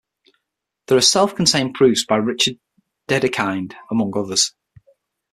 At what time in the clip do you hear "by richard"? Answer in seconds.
2.07-2.55